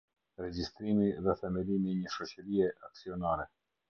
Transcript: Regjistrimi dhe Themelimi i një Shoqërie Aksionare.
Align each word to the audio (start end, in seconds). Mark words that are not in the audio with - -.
Regjistrimi 0.43 1.09
dhe 1.27 1.35
Themelimi 1.41 1.93
i 1.93 1.99
një 1.99 2.15
Shoqërie 2.15 2.73
Aksionare. 2.91 3.49